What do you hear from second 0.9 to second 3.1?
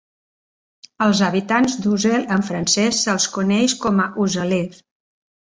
Als habitants d'Uzel, en francès,